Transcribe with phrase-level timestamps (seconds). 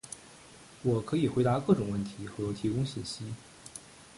[0.81, 3.35] 我可以回答各种问题和提供信息。